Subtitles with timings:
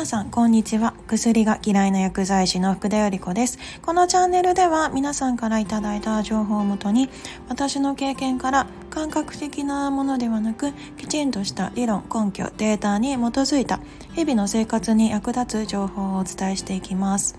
[0.00, 0.94] 皆さんこんにちは。
[1.08, 3.58] 薬が嫌いな薬剤師の福田より子です。
[3.82, 7.10] このチャンネルでは皆さんからいただいた情報をもとに
[7.50, 13.78] 私の経験から感覚的なものではなくきちんとした理論根拠データに基づいた
[14.14, 17.38] 日々の生活に役立つ情報をお伝えしていきます。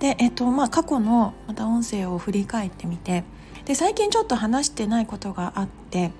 [0.00, 3.22] でえっとまあ過去のまた音声を振り返ってみて
[3.66, 6.10] で最近ちょっと話してないことがあって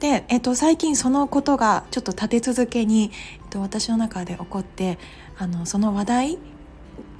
[0.00, 3.10] で、えっと、最近そのことがちょっと立て続けに、
[3.42, 4.98] えっと、私の中で起こって
[5.38, 6.38] あのその話題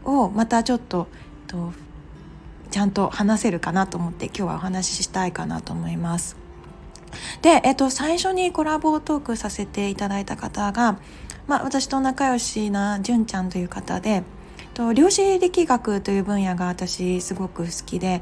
[0.05, 1.09] をまたちょっと、
[1.43, 1.73] えっと、
[2.71, 6.37] ちゃんと話せるかなと思って今日はお話ししたいかなと思います。
[7.43, 10.99] で、えっと、最初にコラボトークさせていただいた方が、
[11.47, 14.23] まあ、私と仲良しな純ちゃんという方で、
[14.77, 18.21] と量子力学という分野が私すごく好きで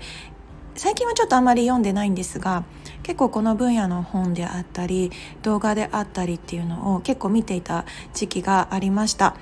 [0.77, 2.65] 最近はちょっとあまり読んでないんですが
[3.05, 9.37] 結構この分野の本であったり動画であったりっていうのを結構見ていた時期がありました。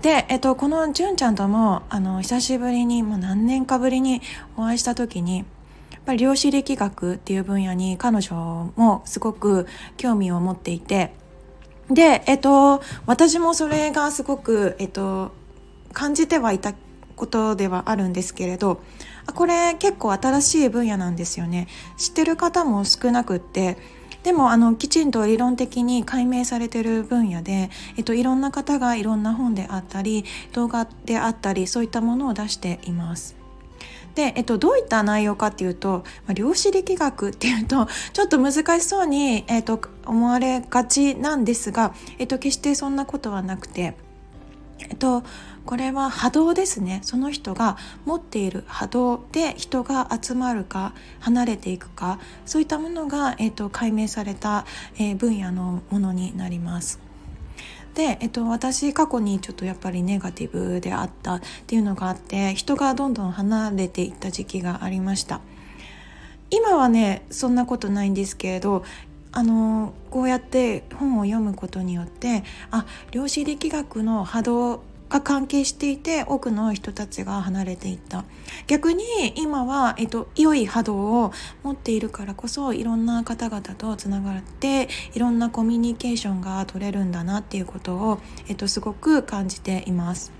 [0.00, 4.20] で、えっと、この純ちゃんともあの久しぶりにもう何年かぶりに
[4.56, 11.14] お会いした時にやっぱり量子力学っていう分野に彼女もすごく興味を持っていて
[11.88, 15.30] で、えっと、私もそれがすごく、えっと、
[15.92, 16.74] 感じてはいた
[17.14, 18.82] ことではあるんですけれど
[19.26, 23.76] あこれ結構新しい分野なんですよね知ってる方も少なくって
[24.22, 33.42] でもあのきちんと理論的に解明されてる分野で、えっと、いろんな方がいろんな本であったり動画であったりそういったものを出しています。
[34.14, 43.96] で、えっと、どういった内容かっていうと、まあ、量子力学っていうと ちょっと難しそうに、えっと、思われがちなんですが、えっと、決してそんなことはなくて。
[44.90, 45.22] えっと、
[45.64, 54.66] これは波動ですねその人が持っている波動で人が集まるか離れていくかそういったものが、えっと、解明された、
[54.96, 57.12] えー、分野のものになります。
[57.94, 65.40] で、えっと、私過去にちょっとやっぱりネガティブであったっていうのがあって人がどんどん離れていった時期がありました
[66.48, 68.84] 今はねそんなことないんですけれど
[69.32, 78.24] あのこうやって本を読むことによってあ量子力学の波動が関係していて多くの人たちが離れていった
[78.66, 79.04] 逆に
[79.36, 81.32] 今は、えっと、良い波動を
[81.62, 90.32] 持っているからこそいろんな方々とつながっていろんなコミュニケーションが取れるんだなっていうことを、えっと、すごく感じています。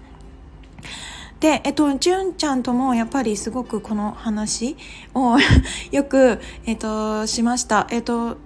[1.41, 4.77] で、えっと、純ちゃんともやっぱりすごくこの話
[5.13, 5.37] を
[5.91, 7.89] よく、えっと、しました。
[7.91, 8.37] えっと、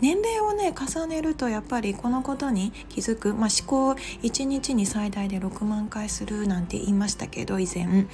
[0.00, 3.90] 年齢をね重ねるとやっぱりこのことに気づく、まあ、思考
[4.22, 8.06] 1日に最大で6万回するなんて言いましたけど以前。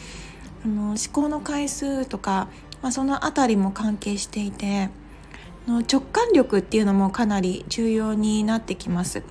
[0.64, 2.48] あの思考の回数とか、
[2.82, 4.90] まあ、その辺りも関係していて
[5.68, 9.22] の直感力っていうのもかなり重要になってきます。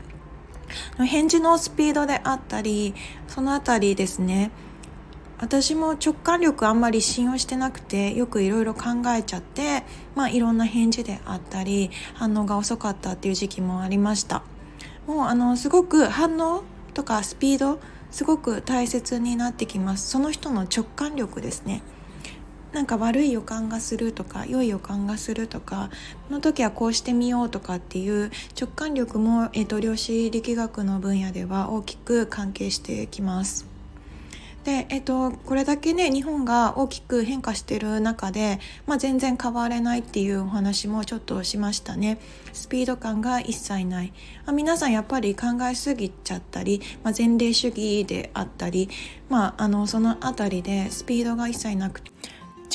[0.97, 2.95] 返事のスピードであったり
[3.27, 4.51] その辺りですね
[5.37, 9.83] 私も直感力あんまり信用してなくてよくいろいろ考えちゃって
[10.15, 14.43] まあいろんな返事であったり反応が遅かったっていう時期もありました。
[15.07, 16.63] もうあのすごく反応
[16.93, 17.79] とかスピード
[18.11, 20.09] すごく大切になってきます。
[20.09, 21.83] その人の直感力ですね。
[22.71, 25.89] なんか悪い予感がするとか良い予感がするとか
[26.27, 33.74] この時はこうしてみようとかっていう直感力も、えーと量子力学の分野では大きく関係してきます。
[34.65, 42.17] で、えっと、これだけね日本が大きく変化してる中で、まあ、全然変われないっていうお話もちょっとしましたね。
[42.51, 44.11] スピード感が一切ない、
[44.45, 48.89] まあ、皆さんやっぱり考えすぎちゃったり、まあ、前例主義であったり、
[49.29, 52.01] まあ、あのその辺りでスピードが一切なく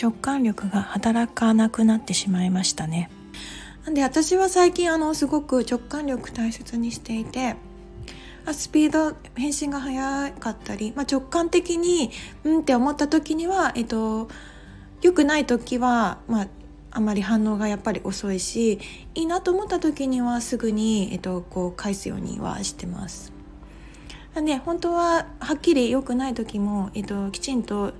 [0.01, 3.11] 直感力が働かなくなってしまいましたね。
[3.85, 7.57] なんで私は最近あのすごく直感力大切にしていて
[8.53, 12.11] スピード返信が速かったり、まあ、直感的に
[12.45, 14.29] うんって思った時には、えっと、
[15.03, 16.49] 良くない時は、まあ、
[16.91, 18.81] あまり反応がやっぱり遅いし
[19.15, 23.33] いいなと思った時にはすぐに、えっと、こう返すようにはしてます。
[24.35, 27.93] で本当ははっきり良くない時も、えっと、きちんと、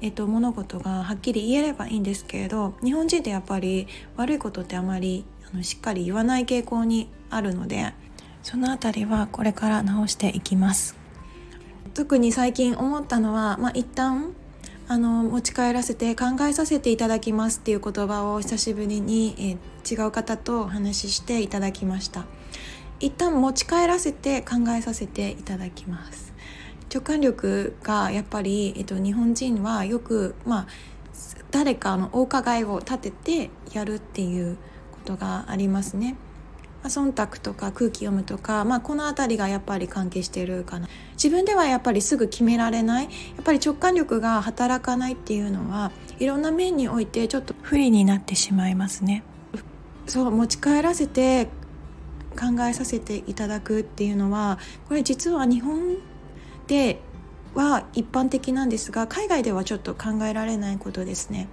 [0.00, 7.92] えっと、物事がはっきり言えればいいんですけれど日本人ってやっぱり悪いことってあまりあのしっかり言わない傾向にあるので
[8.42, 10.96] そのあたりはこれから直していきます。
[11.94, 14.34] 特に最近思ったのは、まあ、一旦
[14.88, 22.24] あの持ち帰らせて考えさせていただきますっていう言葉を久しぶりに、え、違う方とお話ししていただきました。
[23.00, 26.32] 一旦持ち帰らせて考えさせていただきます。
[26.92, 30.66] 直感力がやっぱり、えっと、日本人はよく、まあ、
[31.50, 34.56] 誰かのお伺いを立ててやるっていう
[34.92, 36.16] ことがありますね。
[36.88, 40.88] 忖度とか空気読むとか、まあ、この辺りがやっぱり関係してるかな。
[41.14, 43.04] 自分ではやっぱりすぐ決められない。
[43.04, 49.22] やっぱり直感力が働かないっていうのはいろんな面においてちょっと不利になってしまいますね。
[50.06, 51.46] そう持ち帰らせて
[52.32, 54.58] 考えさせていただくっていうのは
[54.88, 55.98] これ実は日本
[56.66, 57.00] で
[57.54, 61.48] は一般的なんですが海外ではちょっと考えられないことですね。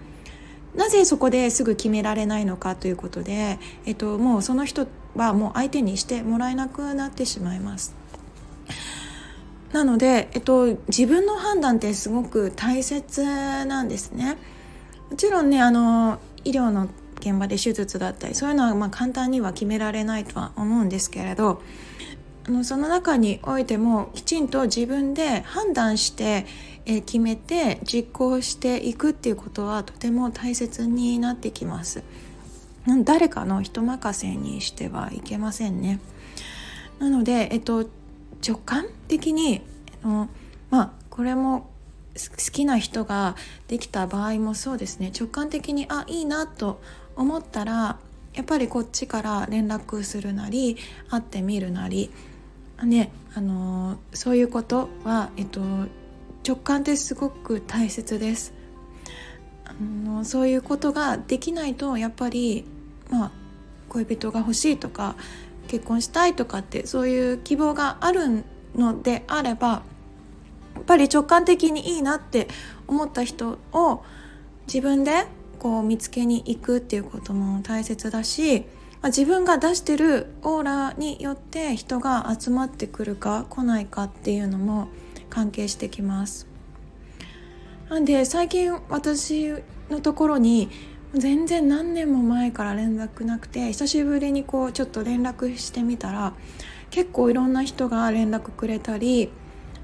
[0.75, 7.95] なぜそこですぐ決められないのかということで、えっと、もうその人はもう相手にしてもらえなくなってしまいます。
[9.71, 13.23] なので、えっと、自分の判断ってすごく大切
[13.65, 14.37] なんですね。
[15.09, 16.87] もちろんねあの医療の
[17.19, 21.61] 現場で手術だったりそういうのはまあ簡単には決められないとは思うんですけれど
[22.47, 26.45] あのその中においてもきちんと自分で判断して
[26.89, 32.03] え決めて実行していくっていうことはとても大切になってきます。
[33.03, 35.99] 誰かの人任せにしてはいけませんね。
[36.97, 37.85] なので、えっと、
[38.45, 39.61] 直感的に
[40.03, 40.29] あの
[40.71, 41.69] まあこれも
[42.15, 43.35] 好きな人が
[43.67, 46.81] できた場合もそうですね直感的にあいいなと
[47.15, 47.99] 思ったら
[48.33, 50.77] やっぱりこっちから連絡するなり
[51.09, 52.09] 会ってみるなり
[52.83, 55.61] ねあのそういうことは、えっと、
[56.49, 58.55] 直感ってすごく大切です。
[59.65, 62.65] あのそういうことができないとやっぱり
[63.11, 63.31] まあ
[63.89, 65.15] 恋人が欲しいとか
[65.67, 68.43] 結婚したいとかってそういう希望がある
[68.75, 69.83] のであれば
[70.73, 72.47] やっぱり直感的にいいなって
[72.87, 74.03] 思った人を
[74.65, 75.27] 自分で
[75.59, 78.65] こう見つけに行くっていうことも大切だし、ま
[79.03, 84.87] あ、自分が出してるオーラによって人が集まってくるか来ないかっていうのも
[85.29, 86.47] 関係してきます。
[87.89, 89.53] なんで最近私
[89.89, 90.69] のところに
[91.13, 96.33] 全然何年も前から連絡なくて久しぶりにこうちょっと連絡してみたら
[96.91, 99.31] 結構いろんな人が連絡くれたり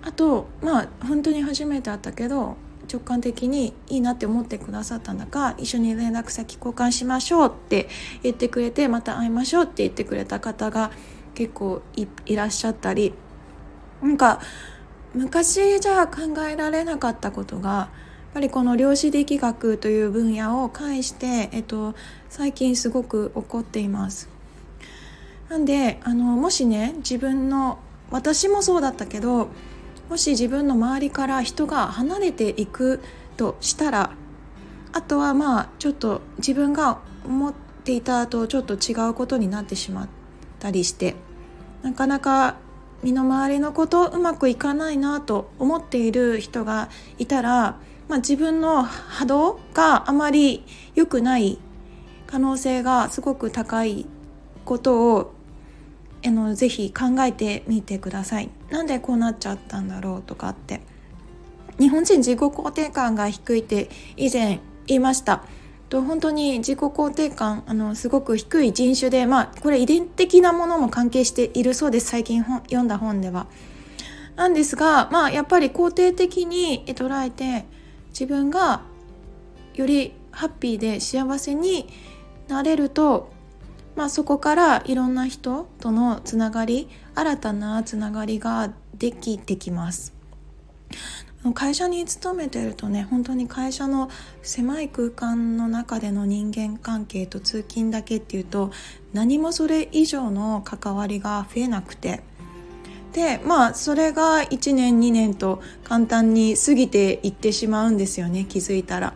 [0.04, 2.58] あとまあ本当に初めて会ったけど
[2.92, 7.90] 直感的にいいなって思ってくださったんだか一緒に連絡先交換しましょうって
[8.22, 10.92] 言ってくれてまた会いましょうって言ってくれた方が
[11.34, 13.14] 結構いらっしゃったり
[14.02, 14.40] なんか
[15.16, 21.96] 昔じゃ考えられなかったことがやっぱりこの量子力学という分野を介して、えっと、
[22.30, 24.28] 最近すごく起こっています。
[25.48, 27.80] なんであのもしね自分の
[28.12, 29.50] 私もそうだったけど
[30.10, 33.02] もし自分の周りから人が離れていく
[33.38, 34.12] としたら
[34.92, 37.54] あとはまあちょっと自分が思っ
[37.84, 40.10] ていたとちょっと違うことになってしまっ
[40.60, 41.16] たりして
[41.84, 42.58] なかなか
[43.06, 47.78] 身の回りのことうまくいかないなと思っている人がいたら、
[48.10, 50.66] まあ、自分の波動があまり
[50.96, 51.60] 良くない
[52.26, 54.08] 可能性がすごく高い
[54.66, 55.36] ことを
[56.26, 58.50] あのぜひ考えてみてください。
[58.72, 60.82] なんでこうなっちゃったんだろうとかって
[61.78, 63.88] 日本人自己肯定感が低いって
[64.18, 65.44] 以前言いました。
[65.90, 73.48] と本当に自己肯定感あのすごく低い人種で、まあ、これ遺伝的なものも関係しているそうです最近読んだ本では。
[74.36, 77.66] なんですが、まあ、やっぱり肯定的に捉えて
[78.10, 78.82] 自分が
[79.76, 81.88] よりハッピーで幸せに
[82.48, 83.32] なれると、
[83.96, 90.14] まあ、そこからいろんな人とのつながり新たなつながりができてきます。
[91.54, 94.10] 会社に勤めてるとね本当に会社の
[94.42, 98.72] 狭い空間の中での人間関係と通勤だけっていうと
[99.14, 102.24] 何もそれ以上の関わりが増えなくて。
[103.14, 109.14] でまあそれが1年2年と簡単に過ぎていってしまうんですよね気づいたら。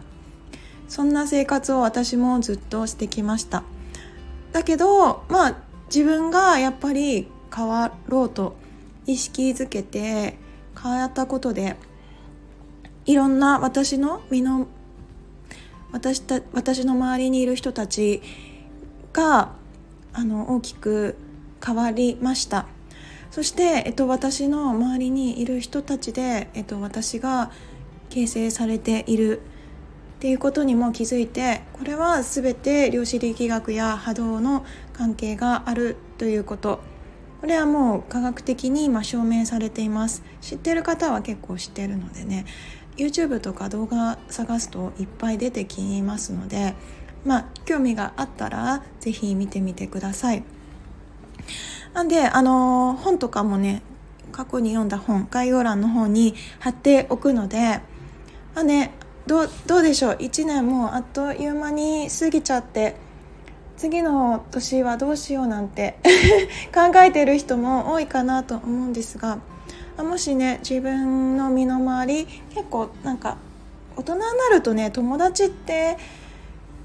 [0.87, 3.63] そんな生活を私もずっとしてきました。
[4.53, 5.57] だけどまあ
[5.93, 8.55] 自分がやっぱり変わろうと
[9.05, 10.37] 意識づけて
[10.81, 11.75] 変わったことで
[13.09, 14.67] いろんな私の身の
[15.91, 18.21] 私た私の周りにいる人たち
[19.13, 19.53] が
[20.13, 21.17] あの大きく
[21.65, 22.67] 変わりました。
[23.31, 27.51] そして、えっと、私の周りにいる人たちで、えっと、私が
[28.09, 29.41] 形成されているっ
[30.19, 34.63] ていうことにも気づいてこれは全て量子力学や波動の
[34.93, 36.79] 関係があるということ。
[37.41, 40.23] これはもう科学的に今証明されています。
[40.41, 42.45] 知ってる方は結構知ってるのでね。
[42.99, 46.75] YouTube とか動画探すといっぱい出てきますので
[47.25, 50.43] まあ興味があったら是非見てみてください。
[51.93, 53.81] なんであの本とかもね
[54.31, 57.81] 過去に読んだ本概要欄の方に貼っておくので
[58.53, 58.91] まあね
[59.25, 62.95] どうどうでしょう？1年もあっという間に過ぎちゃって
[63.77, 65.97] 次の年はどうしようなんて
[66.75, 69.39] 考えてる人も多いかなと思うんですが
[70.03, 73.37] もしね自分の身の回り結構なんか
[73.95, 75.97] 大人になるとね友達って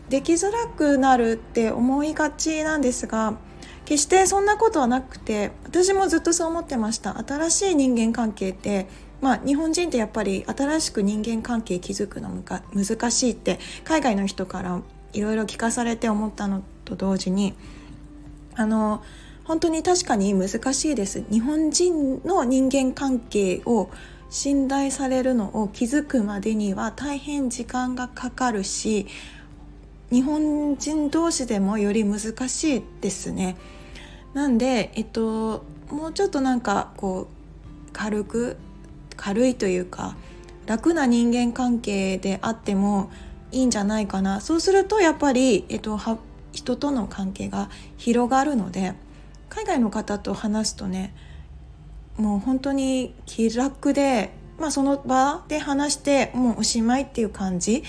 [0.09, 3.37] できづらくなるって思いがちなんですが
[3.85, 7.19] 決してそんなことはなくて私もずっとそう思ってました。
[7.19, 8.89] 新しい人間関係って
[9.21, 17.55] まあ日本人ってやっぱり新しく人間関係築くのが難しいって海外の人からいろいろ聞かされて思ったのと同時に
[18.55, 19.03] あの
[19.45, 23.91] 本当に確かに難しいです日本人の人間関係を
[24.31, 29.07] 信頼されるのを築くまでには大変時間がかかるし
[30.11, 33.57] 日本人同士でもより難しいですね。
[34.33, 37.29] なんで、えっと、もうちょっとなんかこ
[37.89, 38.57] う軽く
[39.17, 40.17] 軽いというか
[40.67, 43.11] 楽な人間関係であっても
[43.53, 45.99] いいんじゃないかなそうするとやっぱり、えっと、
[46.53, 48.95] 人との関係が広がるので
[49.49, 51.15] 海外の方と話すとね
[52.17, 57.83] もう本当に気楽で、まあ、その場で話してもうおしまいっていう感じ。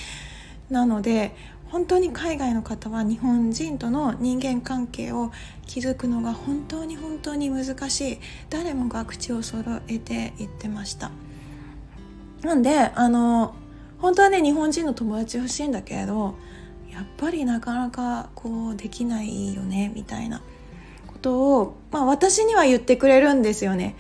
[0.70, 1.36] なので
[1.70, 5.32] 本当に海外の方は日本人との人間関係を
[5.68, 8.20] 築くのが本当に本当に難しい。
[8.50, 11.12] 誰もが口を揃えて言ってました。
[12.42, 13.56] なんであの
[14.00, 16.36] 本当はね日本人の友達欲しいんだけれど
[16.92, 20.42] やっぱりなかなかこうできないよねみたいな。
[21.26, 23.96] ことを、まあ、私には言ってくれるんですよね。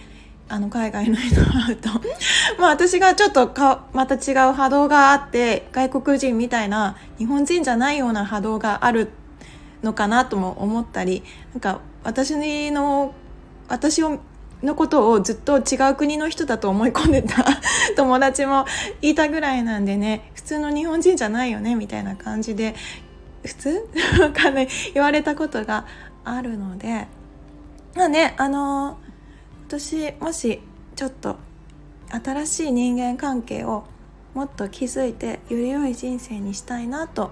[0.47, 1.89] あの海外の人会うと。
[2.59, 9.09] まあ私がちょっとかまた違う波動があって外国人みたいな日本人じゃないような波動がある
[9.81, 13.15] のかなとも思ったりなんか私の
[13.67, 14.19] 私を
[14.61, 17.43] のことをずっと違う国の人だと思い込んでた
[17.97, 18.65] 友達も
[19.01, 22.75] いたぐらいなんでね普通の日本人じゃないよねみたいな感じで
[23.43, 23.89] 普通？
[24.33, 25.85] かね言われたことが
[26.25, 27.07] あるので
[27.95, 28.97] まあねあの
[29.67, 30.61] 私もし
[30.95, 31.37] ちょっと
[32.09, 33.85] 新しい人間関係を
[34.33, 37.31] もっと築いてより良い人生にしたいなと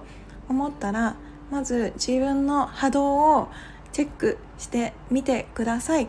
[0.50, 1.16] 思ったら
[1.52, 3.50] まず自分の波動を
[3.92, 6.08] チェックしてみてください。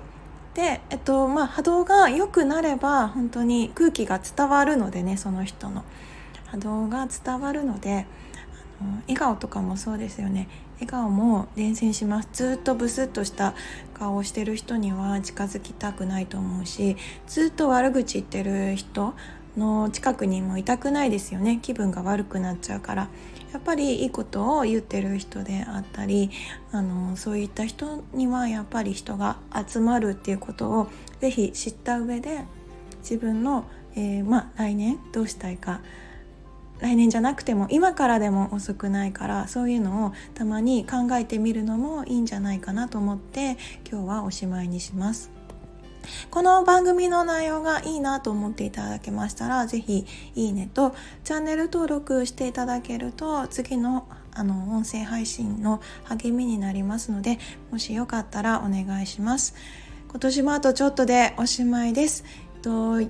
[0.55, 5.85] で、えっとまあ、波動が良くなれば本当に空気が伝わるのでねその人の
[6.47, 8.07] 波動が伝わるので
[8.81, 12.29] あの笑顔とかもそうですよね笑顔も伝染します。
[12.33, 13.55] ずっとブスッとした
[13.95, 19.15] 顔をしてる人には近づきたくないと思うしずっと悪口言ってる人
[19.57, 21.59] の近くにもいたくないですよね。
[21.63, 23.09] 気分が悪くなっちゃうから。
[23.53, 26.31] やっぱりいいことを言ってる人であったり
[26.73, 30.89] あのそういった人にはやっぱり人が集まるっていうことを
[31.21, 32.41] 是非知った上で
[32.99, 33.65] 自分の、
[33.95, 35.83] えー、まあ、来年どうしたいか
[36.81, 43.57] 来年じゃなくても今からでも遅くないからそういうのをたまに考えてみるのもいいんじゃないかなと思って
[43.91, 45.31] 今日はおしまいにします。
[46.31, 50.05] この番組の内容がいいなと思っていただけましたら是非
[50.35, 57.39] いいねとチャンネル登録していただけると次のあの音声配信の励みになりますので
[57.71, 59.55] もしよかったらお願いします。
[60.11, 62.25] 今年もあとちょっとでおしまいです。
[62.63, 63.01] と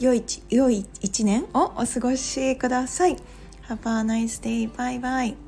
[0.00, 3.16] 良い良い一年をお過ごしください。
[3.68, 4.70] Have a nice day.
[4.70, 5.47] Bye bye.